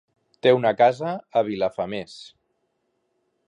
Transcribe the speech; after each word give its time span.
Té 0.45 0.53
una 0.59 0.71
casa 0.79 1.11
a 1.41 1.45
Vilafamés. 1.51 2.19